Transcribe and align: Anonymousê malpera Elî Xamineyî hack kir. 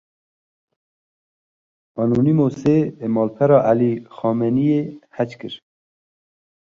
Anonymousê 2.03 2.77
malpera 3.13 3.59
Elî 3.71 3.93
Xamineyî 4.17 4.81
hack 5.15 5.31
kir. 5.39 5.53